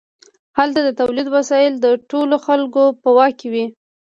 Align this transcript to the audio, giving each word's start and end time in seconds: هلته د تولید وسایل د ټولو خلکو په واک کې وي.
هلته 0.57 0.79
د 0.83 0.89
تولید 0.99 1.27
وسایل 1.35 1.73
د 1.79 1.87
ټولو 2.09 2.35
خلکو 2.45 2.83
په 3.01 3.09
واک 3.17 3.33
کې 3.39 3.47
وي. 3.53 3.65